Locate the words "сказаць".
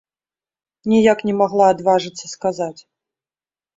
2.35-2.77